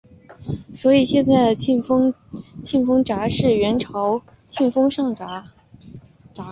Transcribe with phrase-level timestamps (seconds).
[0.73, 5.53] 所以现在的庆丰闸是元朝的庆丰上闸。